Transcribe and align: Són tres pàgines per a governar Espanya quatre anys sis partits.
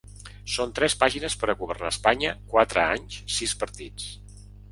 Són 0.53 0.71
tres 0.79 0.95
pàgines 1.03 1.35
per 1.41 1.49
a 1.53 1.57
governar 1.59 1.91
Espanya 1.95 2.33
quatre 2.55 2.85
anys 2.97 3.21
sis 3.37 3.57
partits. 3.65 4.11